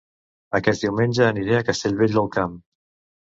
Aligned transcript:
Aquest 0.59 0.85
diumenge 0.85 1.27
aniré 1.27 1.59
a 1.59 1.67
Castellvell 1.69 2.17
del 2.17 2.31
Camp 2.39 2.57